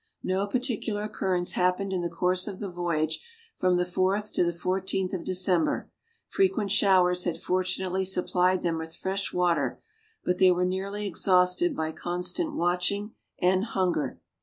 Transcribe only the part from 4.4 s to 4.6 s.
the